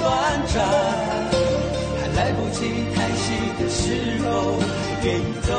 [0.00, 0.02] 短
[0.52, 0.54] 暂，
[2.00, 2.58] 还来不及
[2.94, 3.24] 叹息
[3.60, 3.82] 的时
[4.24, 4.28] 候，
[5.02, 5.52] 便已走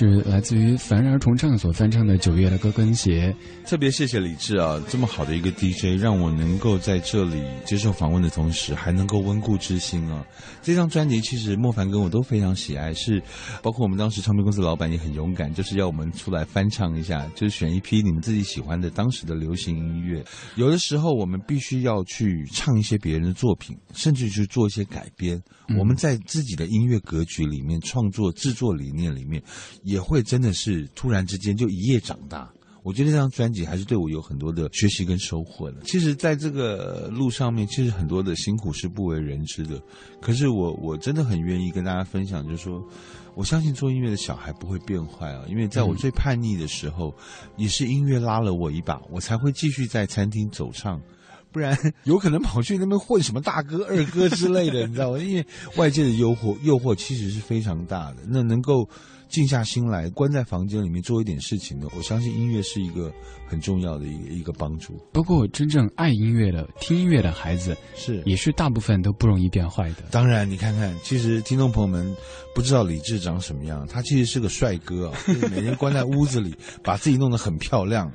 [0.00, 3.36] 是来自于凡人儿重唱所翻唱的九月的高跟鞋。
[3.66, 10.24] 特别谢谢李志啊，这么好的一个 DJ，让我能够在这里接受访问的同时，还能够温故知新啊。
[10.62, 13.22] 这张专辑其实莫凡跟我都非常喜爱，是
[13.62, 20.24] 包括我们当时唱片公司老板也很勇敢，就是要我们出来翻唱一下，就是选一批你们自己喜欢的当时的流行音乐。
[20.56, 25.38] 有的时候我们必须要去唱一些别人的作品，甚至去做一些改编。
[25.78, 29.40] 我们在自己的音乐格局里面、创作制作理念里面，
[29.90, 32.50] 也会真的是突然之间就一夜长大。
[32.82, 35.82] 我觉得这张专辑还是对我有很多的学习跟收获的。
[35.84, 39.78] 其实，在这个路上面，其实很多的辛苦是不为人知的。
[40.18, 42.82] 可是我我真的很愿意跟大家分享，就是说，
[43.34, 47.14] 我相信做音乐的小孩不会变坏啊，因为在我最叛逆的时候，
[47.58, 50.98] 也是音乐拉了我一把，我才会继续在餐厅走唱。
[51.52, 55.18] 不然 有可能跑去那边混什么大哥、二哥之类的，你知道吗？
[55.18, 55.44] 因为
[55.76, 58.22] 外界的诱惑诱惑其实是非常大的。
[58.26, 58.88] 那能够
[59.30, 63.10] 静下心来，关在房间里面做一点事情呢，我相信音乐是一个
[63.46, 64.94] 很重要的一个一个帮助。
[65.12, 70.02] 包括真正爱音乐的、听音乐的孩子，是也是大部分都不容易变坏的。
[70.10, 72.14] 当然，你看看，其实听众朋友们
[72.54, 78.12] 不知道李志长什么样，他其实是个帅哥啊，就是每天关在屋子里， 把自己弄得很漂亮。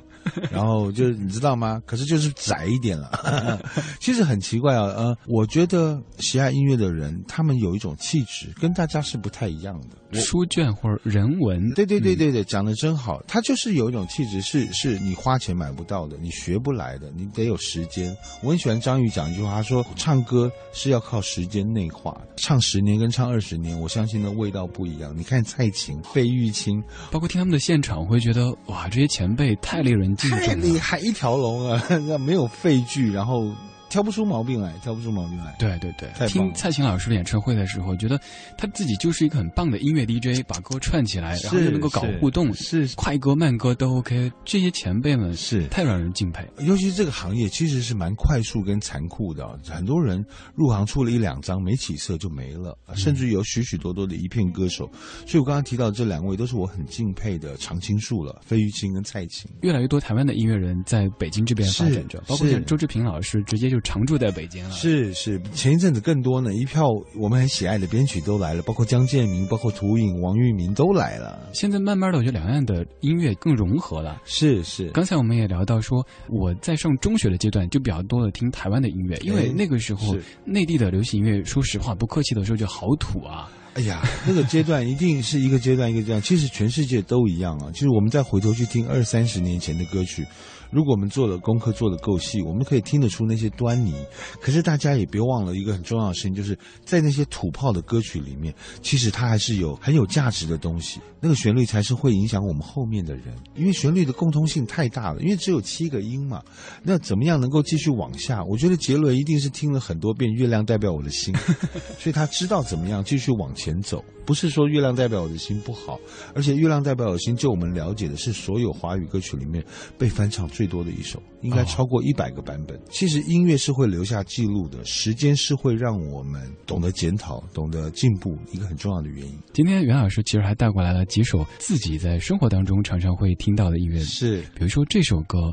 [0.50, 1.80] 然后就是你知道吗？
[1.86, 3.60] 可是就是窄一点了。
[4.00, 10.20] 其实很奇怪啊，呃，我觉得喜爱音乐的人，他们有一种气质，跟大家是不太一样的。
[10.20, 13.20] 书卷或者人文，对对对对对，讲的真好。
[13.26, 18.16] 他就是有一种气质，是是你花钱买不到的，你学不来的，你得有时间。
[18.42, 25.12] 我很喜欢张宇讲一句话，他说唱歌是要靠时间内化的，唱十年跟唱二十年，我相信的味道不一样。
[25.14, 30.54] 你看蔡琴、费玉清，包括听他们的现场，我会觉得哇，这些前辈太令人太了。
[30.54, 33.46] 厉害，一条龙啊， 那没有废句，然后
[33.88, 35.54] 挑不出毛病来，挑不出毛病来。
[35.58, 38.20] 对对对听蔡琴老师的演唱会的时候，觉得
[38.58, 44.30] 他自己就是一个很棒的音乐 DJ，把歌串起来，然后又能够搞互动，是快歌慢歌都 OK。
[44.44, 46.46] 这些前辈们是太让人敬佩。
[46.60, 50.24] 尤其是这个行业其实是蛮快速跟残酷的啊，很多人
[50.54, 54.90] 入行出了一两张没起色就没了，嗯甚至有许许多多的一片歌手。
[55.26, 59.50] 所以我刚刚提到这两位都是我很敬佩的常青树了，费玉清跟蔡琴。
[59.62, 64.70] 越来越多台湾的音乐人在北京这边发展着，包括像周志平老师直接就常住在北京了。
[64.70, 66.84] 是是，前一阵子更多呢，一票
[67.18, 71.48] 我们很喜爱的编曲都来了，包括江建明、包括涂颖、王玉明都来了。
[71.52, 74.20] 现在慢慢的，我觉得两岸的音乐更融合了。
[74.24, 83.50] 是是，刚才我们也聊到说，我在上中学的阶段就比较多的听台湾的音乐，因为哎那个时候是内地的流行音乐，说实话不客气的时候就好土啊。
[83.74, 87.70] 哎呀，那个阶段一定是一个阶段一个阶段，其实全世界都一样啊。
[87.74, 90.24] 其实我们再回头去听二三十年前的歌曲，
[90.70, 93.94] 如果我们做的功课做的够细，我们可以听得出那些端倪。
[94.40, 101.00] 可是大家也别忘了一个很重要的事情，就是在那些土炮的歌曲里面，其实它还是有很有价值的东西。
[101.18, 106.42] 那个旋律才是会影响我们后面的人，因为旋律的共通性太大了，因为只有七个音嘛。
[106.82, 108.44] 那怎么样能够继续往下？
[108.44, 111.34] 我觉得杰伦一定是听了很多遍《月亮代表我的心》，
[111.98, 114.04] 所以他知道怎么样继续往前走。
[114.24, 115.98] 不是说《月亮代表我的心》不好，
[116.34, 119.64] 而且《月亮代表我的心》就我们了解的是所有华语歌曲里面
[119.96, 122.80] 被翻唱最多的一首，应该超过一百个版本。
[122.88, 129.38] 其实音乐是会留下记录的，时间是会让我们懂得检讨、懂得进步一个很重要的原因。
[129.52, 135.52] 今天袁老师其实还带过来了几首自己在生活当中常常会听到的音乐，是比如说这首歌，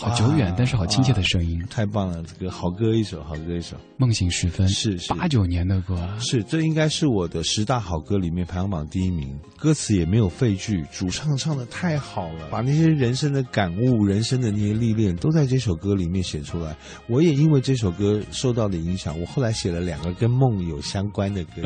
[0.00, 2.22] 好久远但是好亲切的声音，太棒了！
[2.22, 9.36] 这个好歌一首，好歌一首，《梦醒时分》是是八九年的歌，是这应该是我的十大好歌里面排行榜第一名。
[9.58, 16.76] 歌词也没有废句，主唱唱的太好了，把那些人生的感悟、人生的那些历练都在这首歌里面写出来。
[17.08, 21.62] 我也因为这首歌受到的影响，我后来写了两个跟梦有相关的歌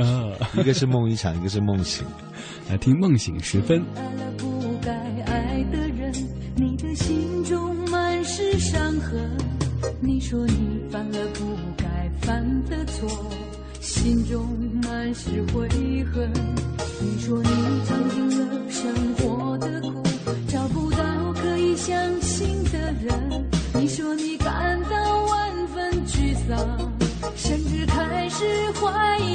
[0.58, 2.06] 一个是梦一场，一个是梦醒。
[2.70, 3.78] 来听《梦醒时分》。
[28.92, 29.31] 始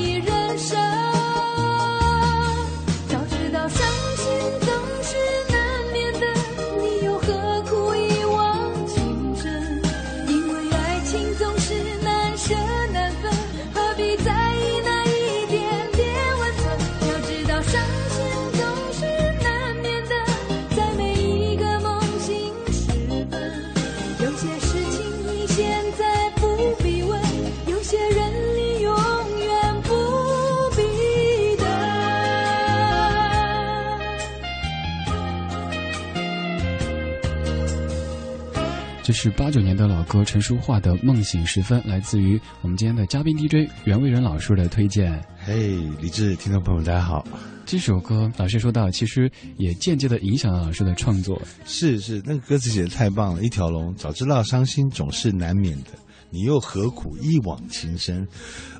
[39.19, 45.19] 是八九年的老歌陈淑桦的《梦醒时分》，来自于我们今天的嘉宾 DJ 袁蔚仁老师的推荐。
[45.39, 47.25] 嘿，李志，听众朋友们，大家好。
[47.65, 51.41] 这首歌老师说到，其实也间接的影响了老师的创作。
[51.65, 53.91] 是是，那个歌词写的太棒了，一条龙。
[53.95, 55.89] 早知道伤心总是难免的，
[56.29, 58.27] 你又何苦一往情深？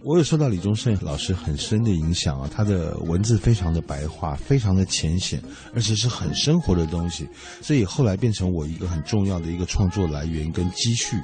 [0.04, 5.41] 我有受到李宗盛老师很深的影响啊，他的文字非常的白话，非常的浅显，
[5.74, 7.28] 而且是很生活的东西，
[7.62, 11.16] 所以后来变成我一个很重要的一个创作来源跟积蓄。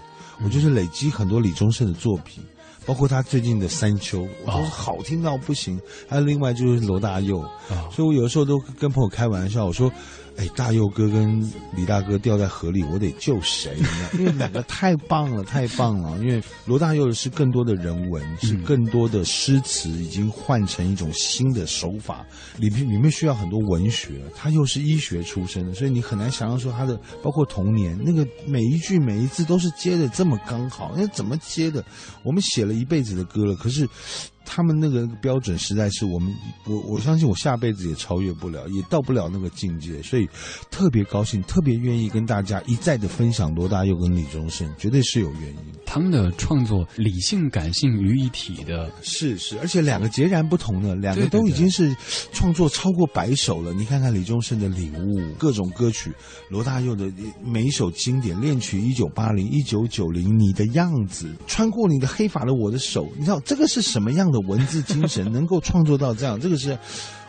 [0.44, 2.44] 我就是累积很多李宗盛的作品。
[2.86, 5.80] 包括他最近的《山丘》，我都好听到不行。
[6.06, 7.42] 还有另外就是罗大佑，
[7.90, 9.90] 所以我有的时候都跟朋友开玩笑，我说
[10.36, 11.42] ：“哎，大佑哥跟
[11.76, 13.88] 李大哥掉在河里，我得救谁呢？
[14.18, 16.18] 因为两个太棒了，太棒了。
[16.18, 22.26] 因为罗大佑是更多的人文，是更多的诗词，已经换成一种新的手法，
[22.58, 24.22] 里面里面需要很多文学。
[24.36, 31.86] 他又是医学出身的，所以你很难想象说他的包括童年那个每一句每一字都是接的这么刚好，那怎么接的？
[32.24, 33.88] 我们写了一辈子的歌了，可是。
[34.46, 36.34] 他们那个标准实在是我们，
[36.66, 40.28] 我我相信我下辈子也超越不了，也到不了那个境界，所以
[40.70, 45.58] 特别高兴，特别愿意跟大家一再的分享罗大佑跟李宗盛，绝对是有原因。
[45.86, 51.96] 他们的创作理性感性于一体的，是是，而且两个截然不同的，两个都已经是
[52.32, 53.74] 创作超过百首了。
[53.74, 56.12] 你看看李宗盛的领悟，各种歌曲，
[56.50, 57.12] 罗大佑的
[57.44, 66.38] 每一首经典恋曲，一九八零、一九九零，你的样子，穿过你的黑发的我的手，你知道这个是什么样的文字精神，能够创作到这样？
[66.42, 66.78] 这个是。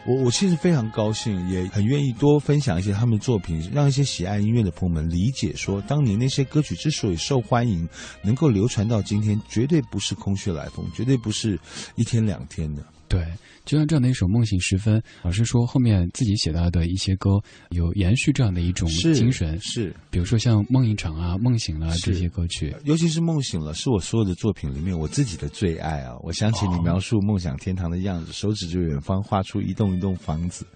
[0.06, 7.88] 我我其实非常高兴，也很愿意多分享一些他们的作品，让一些喜爱音乐的朋友们理解说，当年那些歌曲之所以受欢迎，
[8.22, 11.58] 能够流传到今天，绝对不是空穴来风，绝对不是
[11.94, 12.84] 一天两天的。
[13.08, 13.24] 对，
[13.64, 17.40] 就像这样的一首《梦醒时分》，老师说后面自己写到的一些歌
[17.70, 26.14] 有延续这样的一种精神，是，比如说像《梦一场》啊、《梦醒了》这些歌曲，尤其是《梦醒了》是我所有的作品里面我自己的最爱啊！
[26.22, 30.66] 我想起你描述梦想天堂的样子，手指着远方画出一栋一栋房子，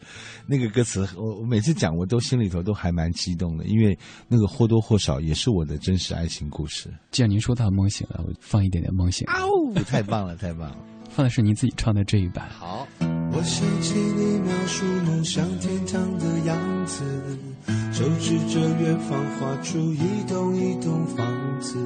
[0.46, 3.98] 那个歌词我我每次讲我都心里头都还蛮激动的，因为
[4.28, 6.88] 那个或多或少也是我的真实爱情故事。
[7.10, 9.26] 既然您说到《梦醒了》，我放一点点《梦醒》。
[9.30, 10.78] 啊哦，太棒了，太棒了！
[11.18, 12.46] 放的是你自己唱的这一版。
[12.56, 16.56] 好，我想起你描述梦想天堂的样
[16.86, 17.02] 子，
[17.92, 19.98] 手指着远方画出一
[20.28, 21.26] 栋一栋房
[21.60, 21.76] 子。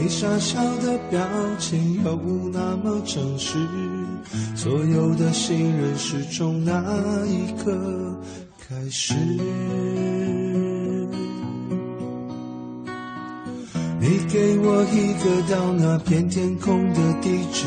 [0.00, 1.20] 你傻笑的表
[1.58, 2.16] 情又
[2.50, 3.58] 那么真实，
[4.56, 6.82] 所有的信任是从那
[7.26, 8.18] 一刻
[8.66, 9.12] 开始。
[14.00, 17.66] 你给我一个到那片天空的地址。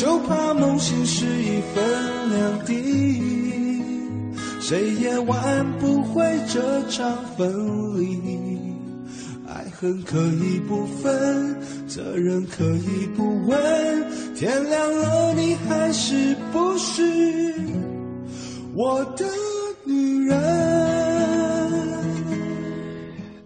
[0.00, 1.84] 就怕梦醒时已分
[2.30, 3.82] 两地。
[4.58, 8.18] 谁也挽不回这场分离。
[9.46, 11.54] 爱恨可以不分，
[11.86, 13.58] 责任可以不问。
[14.34, 17.02] 天亮了，你还是不是
[18.74, 19.26] 我的
[19.84, 20.69] 女人？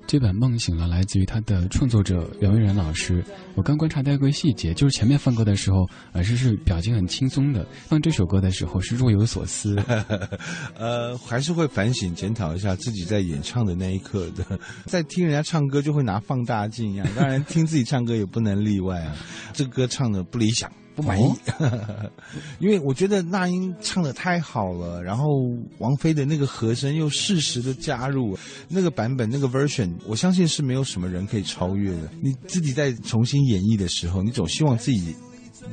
[0.06, 3.24] 这版《梦醒了》来自于他的创作者袁惟仁老师。
[3.54, 9.76] 我刚观察到一个细节，就是前面放歌的时候，呃，是是表情很轻松的；放这首歌的时候是若有所思。
[10.76, 19.16] 呃，还是会反省检讨一下自己在演唱的那一刻的， 在听人家唱歌就会拿放大镜一样，当然听自己唱歌也不能例外啊。
[19.52, 20.70] 这歌唱的不理想。
[20.94, 21.32] 不满意，
[22.60, 25.26] 因为我觉得那英唱的太好了，然后
[25.78, 28.38] 王菲的那个和声又适时的加入
[28.68, 32.10] 那个版本那个 version，我相信是没有什么人可以超越的。
[32.22, 35.14] 你自己在重新演绎的时候，你总希望自己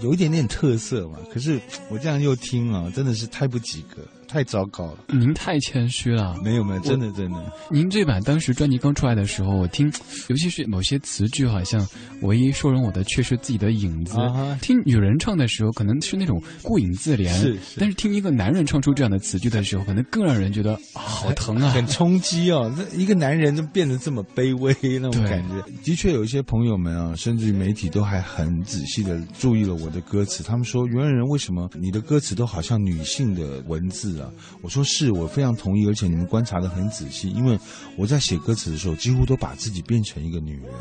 [0.01, 1.19] 有一点点特色嘛。
[1.32, 1.59] 可是
[1.89, 4.01] 我这样又听啊，真的是太不及格。
[4.32, 6.38] 太糟糕了，您太谦虚了。
[6.41, 7.53] 没有没有，真的真的。
[7.69, 9.91] 您这版当时专辑刚出来的时候，我听，
[10.29, 11.86] 尤其是某些词句，好像
[12.21, 14.15] 唯一收容我的却是自己的影子。
[14.61, 22.73] 听女人唱的时候，可能是那种顾影自怜；是，但是听一个男人唱出这样的词句的时候，可能更让人觉得好疼啊，很冲击哦。
[22.77, 25.61] 这一个男人就变得这么卑微那种感觉。
[25.84, 30.41] 的确，有一些朋友们啊，甚至于媒体都还很仔细的注意了我的歌词。
[30.41, 34.20] 他们说，原人为什么你的歌词都好像女性的文字
[34.61, 35.01] 我说是。
[35.01, 37.57] 是我非常同意，而且你们观察的很仔细，因为
[37.97, 40.72] 我在写歌词的时候，几乎都把自己变成一个女人。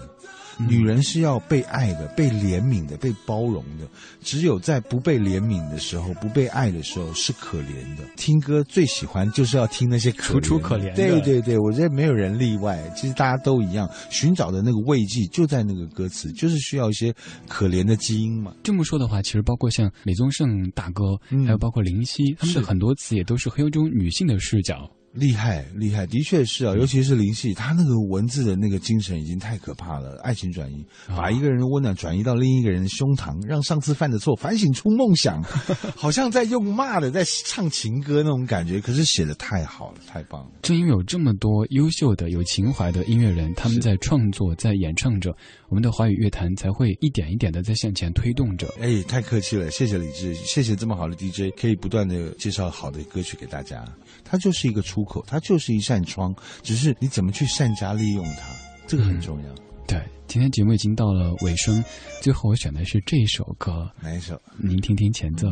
[0.69, 3.89] 女人是要被爱的、被怜悯的、被包容的。
[4.21, 8.05] 只有在不被怜悯的时候、不被爱的时候，是可怜的。
[8.17, 10.95] 听歌最喜欢就是要听那些楚楚可怜的。
[10.95, 12.81] 对对对，我觉得没有人例外。
[12.97, 17.15] 其实大家都一样，寻找的那个慰藉就在那个歌词，就是需要一些
[17.49, 18.55] 可怜的基因嘛。
[18.63, 24.91] 这么说的话，其实包括像李宗盛大哥，还有包括林夕，他们的很多词也都是很有种女性的视角。
[25.13, 30.17] 厉害，厉害，的确是啊，尤其是林夕，他那个文字的那个精神已经太可怕了。
[30.23, 35.43] 爱情转移，把一个人的温暖转移到另一个人的胸膛，让上次犯的错反省出梦想，
[35.97, 38.81] 好像在用骂的在唱情歌那种感觉。
[38.81, 40.51] 可是写的太好了，太棒了。
[40.63, 45.35] 正因为有这么多优秀的、有情怀的音乐人，他们在创作、在演唱着，
[45.69, 48.73] 我们的华语乐坛才会一点一点的在向前推动着。
[48.81, 53.85] 哎，太客气了，谢谢李志，谢谢这么好的 DJ，可以不断的介绍好的歌曲给大家。
[54.31, 58.47] 它就是一个出口，它就是一扇窗，只是你怎么去善加利用它，
[58.87, 59.55] 这个很重要。
[59.89, 61.83] 对，今天节目已经到了尾声，
[62.20, 64.41] 最后我选的是这一首歌，哪一首？
[64.57, 65.49] 您听听前奏。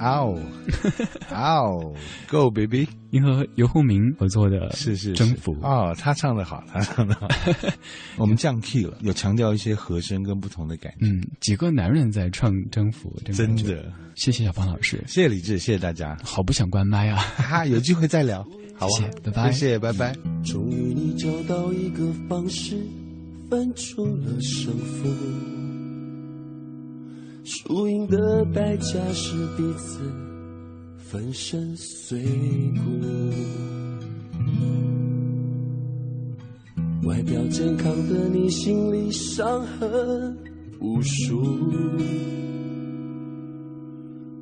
[0.00, 0.38] 哦，
[1.30, 1.94] 哦
[2.30, 2.86] ，Go baby！
[3.10, 7.26] 您和游鸿明合作的是是征服哦，他唱的好，他唱的好。
[8.18, 11.06] 我们降 key 了，有强调一些和声跟不同的感觉。
[11.06, 13.90] 嗯，几个男人在唱征服，真的。
[14.14, 16.16] 谢谢小芳老师，谢谢李志，谢谢大家。
[16.22, 17.16] 好不想关麦啊！
[17.36, 18.42] 哈，有机会再聊，
[18.76, 20.14] 好啊，拜拜，谢谢，拜拜。
[20.44, 22.76] 终于你找到一个方式，
[23.50, 25.55] 分出了胜负。
[27.48, 30.00] 输赢的代价是彼此
[30.98, 32.20] 粉身碎
[32.74, 32.82] 骨。
[37.06, 40.36] 外表健康的你，心里伤痕
[40.80, 41.40] 无数。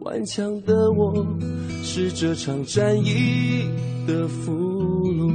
[0.01, 1.27] 顽强的我，
[1.83, 3.69] 是这场战役
[4.07, 4.51] 的俘
[5.13, 5.31] 虏。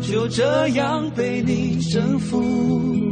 [0.00, 3.11] 就这样被你征服。